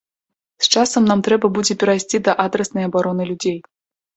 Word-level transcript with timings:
З 0.67 0.71
часам 0.75 1.03
нам 1.11 1.21
трэба 1.27 1.51
будзе 1.57 1.77
перайсці 1.83 2.23
да 2.29 2.35
адраснай 2.47 2.89
абароны 2.91 3.31
людзей. 3.33 3.57